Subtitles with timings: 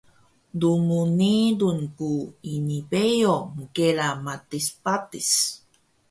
[0.59, 2.11] Lmngelung ku
[2.53, 5.29] ini beyo mkela matis patis